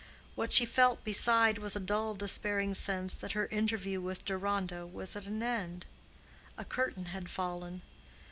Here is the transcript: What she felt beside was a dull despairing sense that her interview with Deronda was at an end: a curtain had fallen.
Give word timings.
What 0.33 0.51
she 0.51 0.65
felt 0.65 1.03
beside 1.03 1.59
was 1.59 1.75
a 1.75 1.79
dull 1.79 2.15
despairing 2.15 2.73
sense 2.73 3.13
that 3.17 3.33
her 3.33 3.45
interview 3.45 4.01
with 4.01 4.25
Deronda 4.25 4.87
was 4.87 5.15
at 5.15 5.27
an 5.27 5.43
end: 5.43 5.85
a 6.57 6.65
curtain 6.65 7.05
had 7.13 7.29
fallen. 7.29 7.83